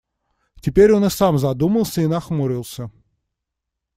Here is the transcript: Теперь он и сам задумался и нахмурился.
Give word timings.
Теперь 0.61 0.93
он 0.93 1.05
и 1.05 1.11
сам 1.11 1.37
задумался 1.37 2.01
и 2.01 2.07
нахмурился. 2.07 2.89